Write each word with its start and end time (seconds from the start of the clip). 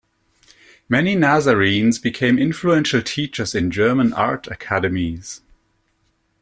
Many 0.89 1.13
Nazarenes 1.13 1.99
became 1.99 2.39
influential 2.39 3.03
teachers 3.03 3.53
in 3.53 3.69
German 3.69 4.13
art 4.13 4.47
academies. 4.47 5.41